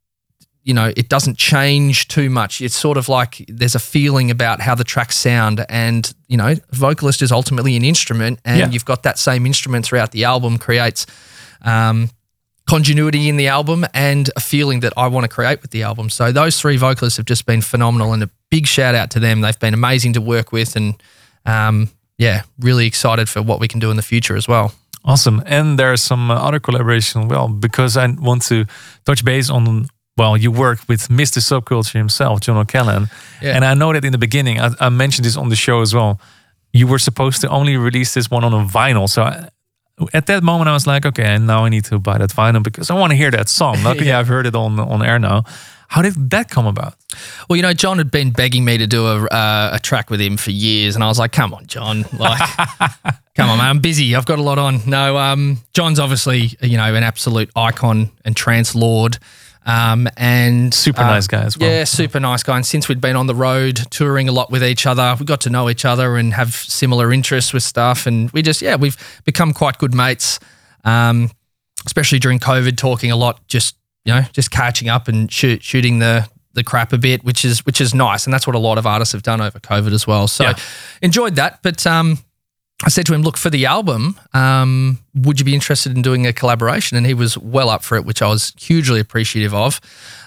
[0.67, 2.61] you know, it doesn't change too much.
[2.61, 6.55] It's sort of like there's a feeling about how the tracks sound, and you know,
[6.73, 8.69] vocalist is ultimately an instrument, and Yeah.
[8.71, 11.07] you've got that same instrument throughout the album creates
[11.63, 12.11] um,
[12.69, 16.11] continuity in the album and a feeling that I want to create with the album.
[16.11, 19.41] So those three vocalists have just been phenomenal, and a big shout out to them.
[19.43, 21.01] They've been amazing to work with, and
[21.45, 24.73] um, yeah, really excited for what we can do in the future as well.
[25.05, 25.41] Awesome.
[25.47, 27.29] And there's some uh, other collaboration.
[27.29, 28.65] Well, because I want to
[29.05, 29.87] touch base on.
[30.17, 31.39] Well, you work with Mr.
[31.41, 33.09] Subculture himself, John O'Callaghan,
[33.43, 33.55] Yeah.
[33.55, 35.95] and I know that in the beginning I, I mentioned this on the show as
[35.95, 36.19] well.
[36.73, 39.49] You were supposed to only release this one on a vinyl, so I,
[40.15, 42.63] at that moment I was like, okay, and now I need to buy that vinyl
[42.63, 43.83] because I want to hear that song.
[43.85, 45.45] Luckily, I've heard it on on air now.
[45.89, 46.95] How did that come about?
[47.49, 50.21] Well, you know, John had been begging me to do a, uh, a track with
[50.21, 52.05] him for years, and I was like, "Come on, John!
[52.19, 52.41] Like,
[53.37, 53.69] come on, man!
[53.71, 54.17] I'm busy.
[54.17, 58.35] I've got a lot on." No, um, John's obviously you know an absolute icon and
[58.37, 59.19] trance lord,
[59.67, 61.69] um, and Super uh, nice guy as well.
[61.69, 62.57] Yeah, super nice guy.
[62.57, 65.41] And since we'd been on the road touring a lot with each other, we got
[65.43, 68.97] to know each other and have similar interests with stuff, and we just yeah, we've
[69.25, 70.39] become quite good mates.
[70.85, 71.31] Um,
[71.85, 75.99] especially during COVID, talking a lot, just you know, just catching up and shoot, shooting
[75.99, 78.79] the the crap a bit, which is which is nice, and that's what a lot
[78.79, 80.27] of artists have done over COVID as well.
[80.29, 80.55] So Yeah.
[81.03, 81.61] enjoyed that.
[81.63, 82.19] But um,
[82.85, 84.19] I said to him, "Look for the album.
[84.35, 87.97] Um, would you be interested in doing a collaboration?" And he was well up for
[87.97, 89.81] it, which I was hugely appreciative of.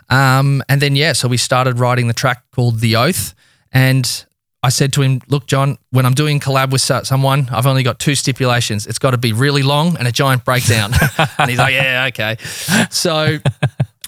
[0.09, 3.35] Um, and then yeah, so we started writing the track called "The Oath,"
[3.71, 4.25] and
[4.63, 7.99] I said to him, "Look, John, when I'm doing collab with someone, I've only got
[7.99, 8.87] two stipulations.
[8.87, 10.93] It's got to be really long and a giant breakdown."
[11.37, 12.37] and he's like, "Yeah, okay."
[12.89, 13.37] So,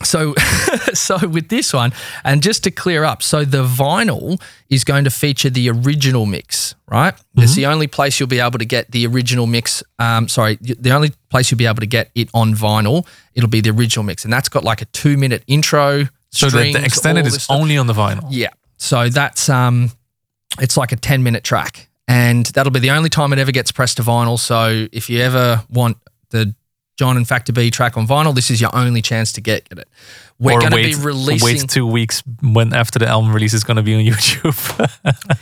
[0.04, 0.34] so,
[0.94, 5.10] so with this one, and just to clear up, so the vinyl is going to
[5.10, 7.14] feature the original mix, right?
[7.36, 9.84] It's the only place you'll be able to get the original mix.
[10.00, 13.08] Um, sorry, the only place you'll be able to get it on vinyl.
[13.34, 16.06] It'll be the original mix, and that's got like a two-minute intro.
[16.32, 17.58] So strings, the extended is stuff.
[17.60, 18.28] only on the vinyl.
[18.30, 18.50] Yeah.
[18.78, 19.92] So that's um
[20.60, 21.88] it's like a 10 minute track.
[22.08, 24.38] And that'll be the only time it ever gets pressed to vinyl.
[24.38, 25.98] So if you ever want
[26.32, 26.54] the
[26.98, 29.80] John and Factor B track on vinyl, this is your only chance to get get
[29.80, 29.88] it.
[30.40, 33.78] We're going to be releasing wait two weeks when after the album release is going
[33.78, 35.38] to be on YouTube.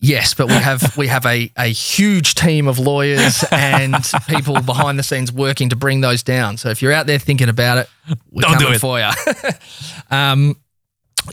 [0.00, 3.96] Yes, but we have we have a, a huge team of lawyers and
[4.28, 6.56] people behind the scenes working to bring those down.
[6.56, 7.88] So if you're out there thinking about it,
[8.30, 8.78] we're Don't do it.
[8.78, 9.10] for you.
[10.16, 10.56] um,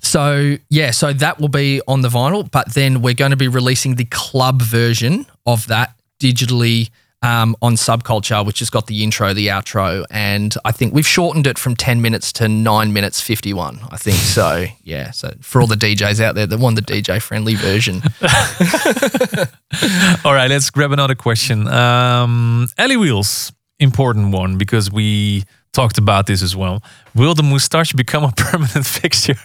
[0.02, 3.48] so yeah, so that will be on the vinyl, but then we're going to be
[3.48, 6.90] releasing the club version of that digitally
[7.26, 11.48] um, on Subculture, which has got the intro, the outro, and I think we've shortened
[11.48, 13.80] it from ten minutes to nine minutes fifty one.
[13.90, 14.66] I think so.
[14.86, 18.04] Yeah, so for all the DJs out there that want the DJ friendly version.
[20.24, 21.68] All right, let's grab another question.
[21.68, 26.84] Um, Ellie Wheels, important one because we talked about this as well.
[27.16, 29.38] Will the moustache become a permanent fixture?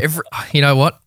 [0.00, 1.00] Every, you know what?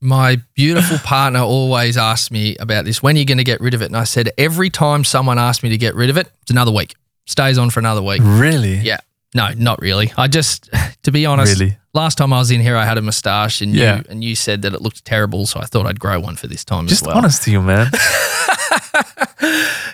[0.00, 3.02] My beautiful partner always asks me about this.
[3.02, 3.86] When are you going to get rid of it?
[3.86, 6.70] And I said, every time someone asks me to get rid of it, it's another
[6.72, 6.94] week.
[7.26, 8.20] Stays on for another week.
[8.24, 8.74] Really?
[8.76, 8.98] Yeah.
[9.34, 10.12] No, not really.
[10.16, 10.70] I just,
[11.02, 11.76] to be honest, Really?
[11.94, 13.98] last time I was in here, I had a moustache, and Yeah.
[13.98, 16.46] you and you said that it looked terrible, so I thought I'd grow one for
[16.46, 17.18] this time Just as well.
[17.18, 17.90] honest to you, man.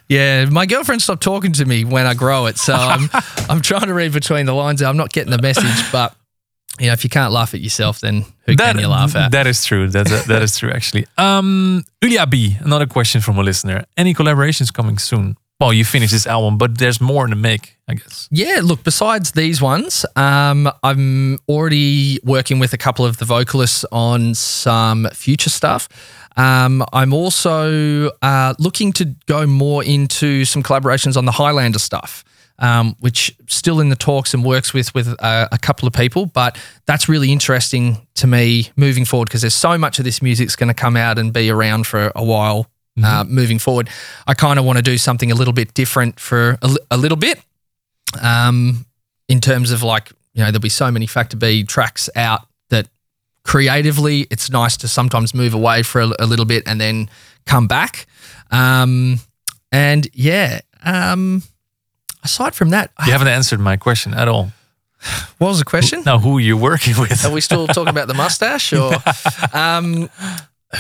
[0.08, 3.08] Yeah, my girlfriend stopped talking to me when I grow it, so I'm
[3.48, 4.82] I'm trying to read between the lines.
[4.82, 6.14] I'm not getting the message, but
[6.80, 9.32] you know, if you can't laugh at yourself, then who can you laugh at?
[9.32, 9.88] That is true.
[9.88, 11.06] That, that is true, actually.
[11.18, 13.84] Um, Ulia B, another question from a listener.
[13.96, 15.36] Any collaborations coming soon?
[15.60, 18.28] Well, you finished this album, but there's more in the make, I guess.
[18.30, 23.84] Yeah, look, besides these ones, um, I'm already working with a couple of the vocalists
[23.92, 25.88] on some future stuff.
[26.36, 32.24] Um, I'm also uh, looking to go more into some collaborations on the Highlander stuff,
[32.58, 36.26] um, which still in the talks and works with with uh, a couple of people.
[36.26, 40.56] But that's really interesting to me moving forward because there's so much of this music's
[40.56, 42.66] going to come out and be around for a while.
[43.02, 43.90] Uh, moving forward,
[44.24, 47.16] I kind of want to do something a little bit different for a, a little
[47.16, 47.40] bit
[48.22, 48.86] um,
[49.28, 52.86] in terms of like you know there'll be so many factor b tracks out that
[53.44, 57.08] creatively it's nice to sometimes move away for a, a little bit and then
[57.46, 58.06] come back
[58.50, 59.18] um,
[59.72, 61.42] and yeah um,
[62.24, 64.50] aside from that You haven't answered my question at all.
[65.38, 67.24] what was the question Now, who are you working with?
[67.24, 68.92] are we still talking about the mustache or
[69.52, 70.08] um,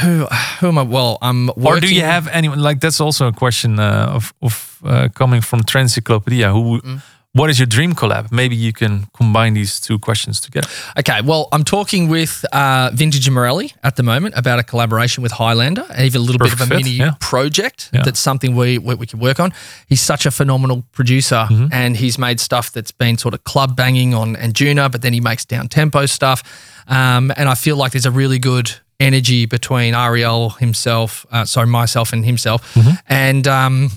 [0.02, 0.26] who
[0.60, 3.32] who am i well i'm working, Or do you have anyone like that's also a
[3.32, 6.50] question uh, of of uh, coming from Trancyclopedia?
[6.52, 7.00] Who, Mm.
[7.36, 8.30] What is your dream collab?
[8.30, 10.68] Maybe you can combine these two questions together.
[10.96, 15.20] Okay, well, I'm talking with uh, Vintage and Morelli at the moment about a collaboration
[15.22, 17.14] with Highlander, and even a little Perfect bit of a mini yeah.
[17.18, 18.02] project Yeah.
[18.04, 19.52] that's something we, we we can work on.
[19.88, 21.66] He's such a phenomenal producer, Mm-hmm.
[21.72, 25.20] and he's made stuff that's been sort of club banging on Anjuna, but then he
[25.20, 26.42] makes down tempo stuff,
[26.86, 28.70] um, and I feel like there's a really good
[29.00, 32.90] energy between Arielle himself, uh, sorry, myself and himself, Mm-hmm.
[33.08, 33.48] and.
[33.48, 33.90] Um,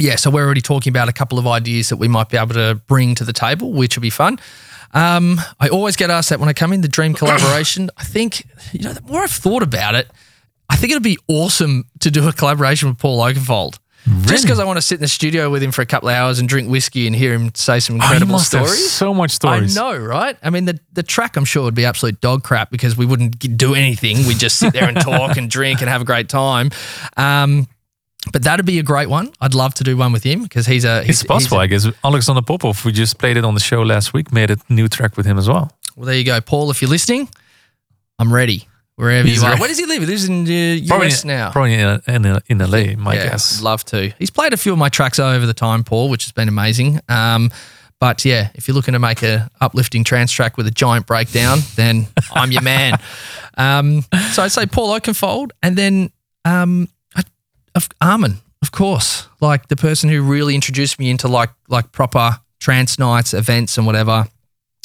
[0.00, 2.54] yeah, so we're already talking about a couple of ideas that we might be able
[2.54, 4.38] to bring to the table, which will be fun.
[4.92, 7.90] Um, I always get asked that when I come in the dream collaboration.
[7.96, 10.08] I think you know the more I've thought about it,
[10.70, 13.78] I think it'd be awesome to do a collaboration with Paul Oakenfold.
[14.26, 16.14] Just because I want to sit in the studio with him for a couple of
[16.14, 18.90] hours and drink whiskey and hear him say some Oh, incredible have stories.
[18.90, 19.78] so much stories.
[19.78, 20.36] I know, right?
[20.42, 23.38] I mean, the the track I'm sure would be absolute dog crap because we wouldn't
[23.56, 24.26] do anything.
[24.26, 26.70] We'd just sit there and talk and drink and have a great time.
[27.16, 27.66] Um,
[28.34, 29.30] but that'd be a great one.
[29.40, 31.04] I'd love to do one with him because he's a.
[31.04, 31.86] He's, It's possible, I guess.
[32.02, 35.16] Alexander Popov, we just played it on the show last week, made a new track
[35.16, 35.70] with him as well.
[35.94, 36.68] well, there you go, Paul.
[36.72, 37.28] If you're listening,
[38.18, 38.66] I'm ready.
[38.96, 39.50] Wherever He's you are.
[39.50, 39.60] ready.
[39.60, 40.00] Where does he live?
[40.00, 41.52] He lives in the Probably, US now.
[41.52, 43.58] probably in, in, in LA, my yeah, guess.
[43.58, 44.12] I'd love to.
[44.18, 46.98] He's played a few of my tracks over the time, Paul, which has been amazing.
[47.08, 47.52] Um,
[48.00, 51.60] but yeah, if you're looking to make a uplifting trance track with a giant breakdown,
[51.76, 52.98] then I'm your man.
[53.56, 56.10] Um, so I'd say Paul Oakenfold, and then
[56.44, 56.88] um,
[57.74, 62.38] of Armin, of course, like the person who really introduced me into like like proper
[62.60, 64.26] trance nights, events, and whatever.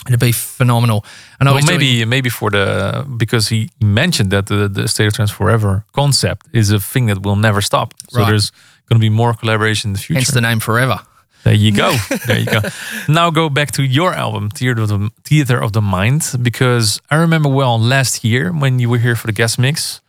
[0.08, 1.04] It'd be phenomenal.
[1.40, 4.88] And I Well, was doing- maybe maybe for the because he mentioned that the, the
[4.88, 7.94] state of trance forever concept is a thing that will never stop.
[8.10, 8.28] So Right.
[8.30, 8.52] there's
[8.88, 10.20] going to be more collaboration in the future.
[10.20, 11.00] hence the name Forever.
[11.44, 11.96] There you go.
[12.28, 12.60] there you go.
[13.08, 17.16] Now go back to your album, Theater of the Theater of the Mind, because I
[17.16, 20.02] remember well last year when you were here for the guest mix,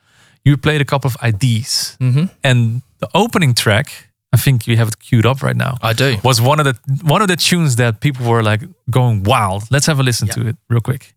[0.44, 2.24] you played a couple of IDs, mm-hmm.
[2.42, 5.76] and the opening track, I think you have it queued up right now.
[5.82, 6.16] I do.
[6.22, 9.64] Was one of the one of the tunes that people were like going wild.
[9.70, 11.14] Let's have a listen to it real quick.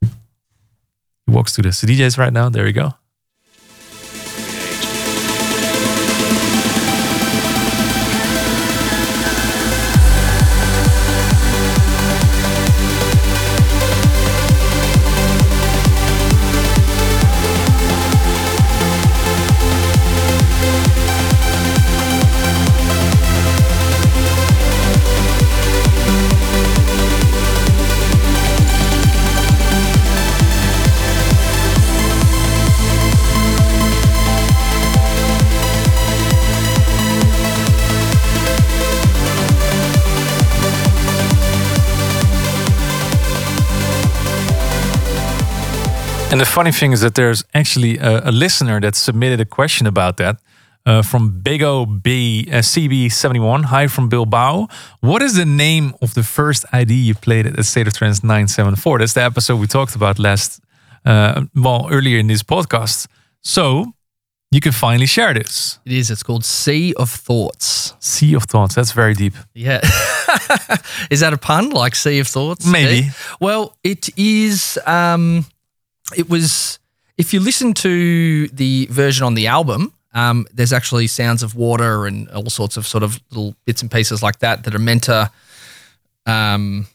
[0.00, 2.48] He walks to the DJs right now.
[2.48, 2.94] There you go.
[46.28, 49.86] And the funny thing is that there's actually a, a listener that submitted a question
[49.86, 50.38] about that
[50.84, 53.66] uh, from Big O B uh, CB71.
[53.66, 54.66] Hi from Bilbao.
[55.00, 58.98] What is the name of the first ID you played at State of Trance 974?
[58.98, 60.60] That's the episode we talked about last,
[61.04, 63.06] uh, well, earlier in this podcast.
[63.42, 63.92] So
[64.50, 65.78] you can finally share this.
[65.84, 66.10] It is.
[66.10, 67.94] It's called Sea of Thoughts.
[68.00, 68.74] Sea of Thoughts.
[68.74, 69.34] That's very deep.
[69.54, 69.80] Yeah.
[71.10, 71.70] is that a pun?
[71.70, 72.66] Like Sea of Thoughts?
[72.66, 73.06] Maybe.
[73.06, 73.12] Yeah.
[73.40, 74.76] Well, it is.
[74.86, 75.46] Um,
[76.16, 76.78] it was.
[77.18, 82.06] If you listen to the version on the album, um, there's actually sounds of water
[82.06, 85.04] and all sorts of sort of little bits and pieces like that that are meant
[85.04, 85.30] to
[86.26, 86.86] um,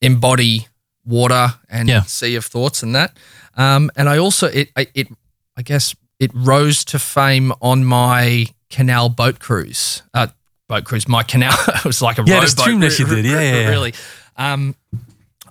[0.00, 0.66] embody
[1.04, 2.02] water and Yeah.
[2.02, 3.16] sea of thoughts and that.
[3.56, 5.08] Um, and I also it I- it
[5.56, 10.02] I guess it rose to fame on my canal boat cruise.
[10.14, 10.28] Uh,
[10.68, 11.54] boat cruise, my canal.
[11.68, 13.24] it was like a Yeah, rowboat, that you did.
[13.26, 13.68] Yeah, yeah, yeah.
[13.68, 13.94] really.
[14.36, 14.74] Um,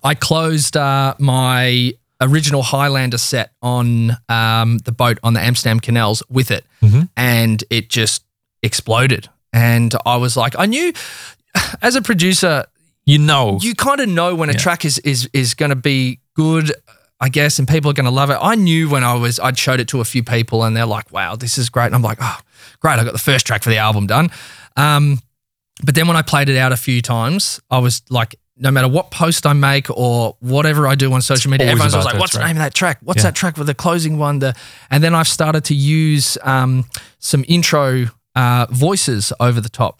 [0.03, 6.23] I closed uh, my original Highlander set on um, the boat on the Amsterdam canals
[6.29, 7.01] with it, Mm-hmm.
[7.17, 8.23] and it just
[8.63, 9.27] exploded.
[9.53, 10.93] And I was like, I knew
[11.81, 12.65] as a producer,
[13.05, 13.57] You know.
[13.61, 14.59] you kind of know when a Yeah.
[14.59, 16.71] track is is is going to be good,
[17.19, 18.37] I guess, and people are going to love it.
[18.41, 21.11] I knew when I was I'd showed it to a few people, and they're like,
[21.11, 22.37] "Wow, this is great." And I'm like, "Oh,
[22.79, 22.99] great!
[22.99, 24.29] I got the first track for the album done."
[24.77, 25.19] Um,
[25.83, 28.87] but then when I played it out a few times, I was like, no matter
[28.87, 32.33] what post I make or whatever I do on social media, everyone's always like, "What's
[32.33, 32.99] the name of that track?
[33.01, 33.29] What's Yeah.
[33.31, 34.55] that track with the closing one?" The
[34.91, 36.85] and then I've started to use um,
[37.19, 39.99] some intro uh, voices over the top.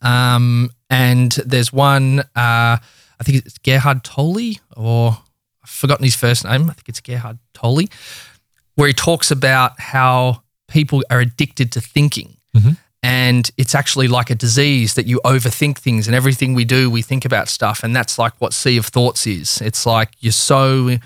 [0.00, 2.24] Um, and there's one, uh,
[2.76, 5.18] I think it's Gerhard Tolle, or
[5.62, 6.70] I've forgotten his first name.
[6.70, 7.84] I think it's Gerhard Tolle,
[8.74, 12.36] where he talks about how people are addicted to thinking.
[13.02, 17.02] And it's actually like a disease that you overthink things, and everything we do, we
[17.02, 17.82] think about stuff.
[17.82, 19.60] And that's like what Sea of Thoughts is.
[19.60, 20.98] It's like you're so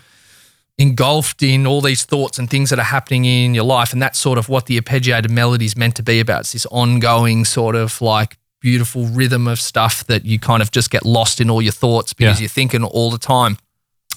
[0.78, 3.94] engulfed in all these thoughts and things that are happening in your life.
[3.94, 6.40] And that's sort of what the arpeggiated melody is meant to be about.
[6.40, 10.90] It's this ongoing sort of like beautiful rhythm of stuff that you kind of just
[10.90, 12.42] get lost in all your thoughts because Yeah.
[12.42, 13.56] you're thinking all the time.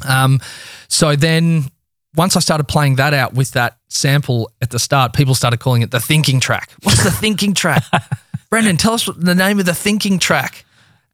[0.06, 0.42] Um,
[0.90, 1.70] so then
[2.16, 5.82] once I started playing that out with that sample at the start, people started calling
[5.82, 6.72] it the thinking track.
[6.84, 7.84] What's the thinking track?
[8.50, 10.66] Brendan, tell us what the name of the thinking track.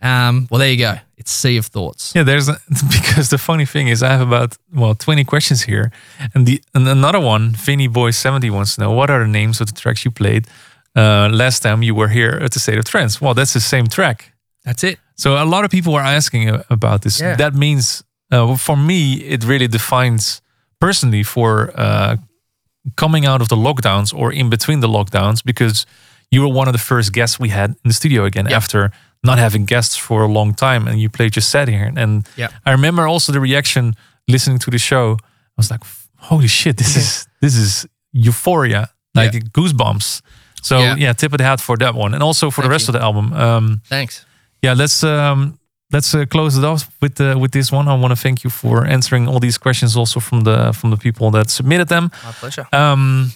[0.02, 0.96] Um, well, there you go.
[1.18, 2.14] It's Sea of Thoughts.
[2.16, 2.58] Yeah, there's a,
[2.90, 5.92] because the funny thing is I have about well 20 questions here,
[6.34, 9.62] and the and another one, Vinny Boy 70 wants to know what are the names
[9.62, 10.48] of the tracks you played
[10.96, 13.22] uh, last time you were here at the State of Trance.
[13.22, 14.32] Well, that's the same track.
[14.64, 15.00] That's it.
[15.16, 17.22] So a lot of people are asking about this.
[17.22, 17.36] Yeah.
[17.36, 20.42] That means uh, for me, it really defines
[20.86, 22.16] personally for uh,
[22.96, 25.86] coming out of the lockdowns or in between the lockdowns because
[26.32, 28.58] you were one of the first guests we had in the studio again Yeah.
[28.58, 28.92] after
[29.24, 31.92] not having guests for a long time, and you played your set here.
[31.98, 32.50] And Yeah.
[32.68, 33.94] I remember also the reaction
[34.28, 35.18] listening to the show.
[35.58, 35.84] I was like,
[36.30, 36.76] "Holy shit!
[36.78, 37.86] This is this is
[38.26, 40.22] euphoria, like goosebumps."
[40.62, 40.98] So Yeah.
[41.00, 41.14] yeah.
[41.16, 42.94] tip of the hat for that one, and also for the rest you.
[42.96, 43.34] of the album.
[43.34, 44.26] Um, Thanks.
[44.64, 45.58] yeah, let's um,
[45.92, 47.88] let's uh, close it off with uh, with this one.
[47.88, 50.98] I want to thank you for answering all these questions, also from the from the
[50.98, 52.10] people that submitted them.
[52.24, 52.68] My pleasure.
[52.74, 53.32] Um,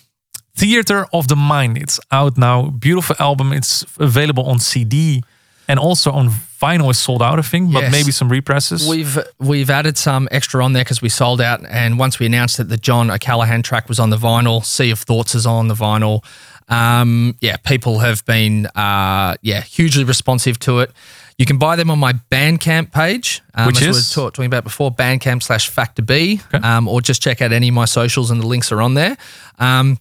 [0.56, 1.78] Theater of the Mind.
[1.78, 2.70] It's out now.
[2.70, 3.54] Beautiful album.
[3.54, 5.24] It's available on CD
[5.68, 6.30] and also on
[6.62, 6.90] vinyl.
[6.90, 7.92] Is sold out, I think, but Yes.
[7.92, 8.88] maybe some represses.
[8.88, 12.58] We've we've added some extra on there because we sold out, and once we announced
[12.58, 15.76] that the John O'Callaghan track was on the vinyl, Sea of Thoughts is on the
[15.76, 16.24] vinyl.
[16.68, 20.92] Um, yeah, people have been uh, yeah hugely responsive to it.
[21.40, 24.16] You can buy them on my Bandcamp page, um, Which as we is?
[24.16, 27.70] were ta- talking about before, Bandcamp slash Factor B, um, or just check out any
[27.70, 29.16] of my socials and the links are on there.
[29.58, 29.98] Um,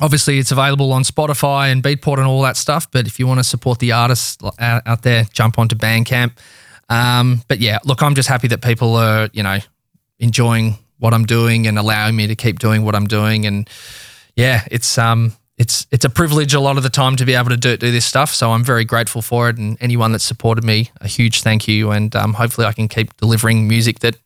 [0.00, 2.90] obviously, it's available on Spotify and Beatport and all that stuff.
[2.90, 6.32] But if you want to support the artists out, out there, jump onto Bandcamp.
[6.88, 9.58] Um, but yeah, look, I'm just happy that people are, you know,
[10.18, 13.44] enjoying what I'm doing and allowing me to keep doing what I'm doing.
[13.44, 13.68] And
[14.36, 17.50] yeah, it's um, it's it's a privilege a lot of the time to be able
[17.50, 18.32] to do, do this stuff.
[18.34, 19.58] So I'm very grateful for it.
[19.58, 21.90] And anyone that supported me, a huge thank you.
[21.90, 24.16] And um, hopefully, I can keep delivering music that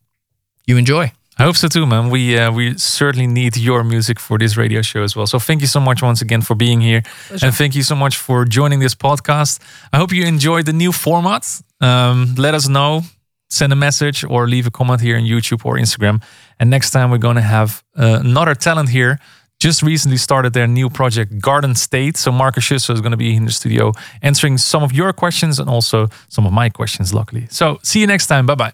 [0.67, 1.11] you enjoy.
[1.39, 2.11] I hope so too, man.
[2.11, 5.25] We uh, we certainly need your music for this radio show as well.
[5.25, 7.01] So thank you so much once again for being here,
[7.41, 9.59] and thank you so much for joining this podcast.
[9.91, 11.61] I hope you enjoyed the new format.
[11.81, 13.01] Um, let us know,
[13.49, 16.21] send a message, or leave a comment here on YouTube or Instagram.
[16.59, 19.17] And next time we're going to have uh, another talent here.
[19.63, 22.17] Just recently started their new project, Garden State.
[22.17, 25.57] So Marcus Schössow is going to be in the studio answering some of your questions
[25.57, 27.13] and also some of my questions.
[27.13, 28.45] Luckily, so see you next time.
[28.45, 28.73] Bye bye.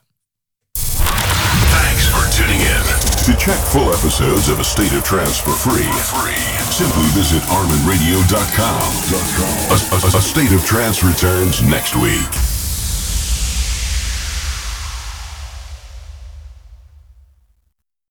[0.74, 2.84] Thanks for tuning in.
[3.30, 5.86] To check full episodes of A State of Trance for free,
[6.74, 8.82] simply visit arminradio.com.
[9.70, 12.49] A, a, a State of Trance returns next week.